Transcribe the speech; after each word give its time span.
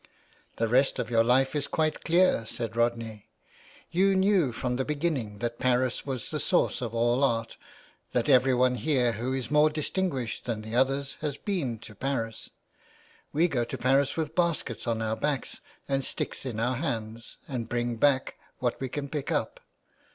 The 0.55 0.67
rest 0.67 0.97
of 0.97 1.11
your 1.11 1.23
life 1.23 1.55
is 1.55 1.67
quite 1.67 2.03
clear," 2.03 2.43
said 2.47 2.75
Rodney. 2.75 3.29
"You 3.91 4.15
knew 4.15 4.51
from 4.51 4.77
the 4.77 4.83
beginning 4.83 5.37
that 5.37 5.59
Paris 5.59 6.07
was 6.07 6.31
the 6.31 6.39
source 6.39 6.81
of 6.81 6.95
all 6.95 7.23
art, 7.23 7.55
that 8.11 8.27
everyone 8.27 8.77
here 8.77 9.11
who 9.11 9.31
is 9.31 9.51
more 9.51 9.69
distinguished 9.69 10.45
than 10.45 10.63
the 10.63 10.75
others 10.75 11.17
has 11.21 11.37
been 11.37 11.77
to 11.81 11.93
Paris. 11.93 12.49
We 13.31 13.47
go 13.47 13.63
to 13.63 13.77
Paris 13.77 14.17
with 14.17 14.33
baskets 14.33 14.87
on 14.87 15.03
our 15.03 15.15
backs, 15.15 15.61
and 15.87 16.03
sticks 16.03 16.47
in 16.47 16.59
our 16.59 16.77
hands, 16.77 17.37
and 17.47 17.69
bring 17.69 17.97
back 17.97 18.37
what 18.57 18.81
we 18.81 18.89
can 18.89 19.07
pick 19.07 19.31
up. 19.31 19.59